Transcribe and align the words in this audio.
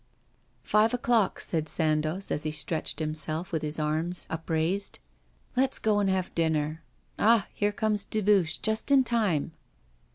'Five 0.63 0.95
o'clock,' 0.95 1.39
said 1.39 1.69
Sandoz, 1.69 2.31
as 2.31 2.41
he 2.41 2.49
stretched 2.49 2.97
himself, 2.97 3.51
with 3.51 3.61
his 3.61 3.77
arms 3.77 4.25
upraised. 4.31 4.97
'Let's 5.55 5.77
go 5.77 5.99
and 5.99 6.09
have 6.09 6.33
dinner. 6.33 6.81
Ah! 7.19 7.45
here 7.53 7.71
comes 7.71 8.05
Dubuche, 8.05 8.59
just 8.63 8.89
in 8.89 9.03
time. 9.03 9.51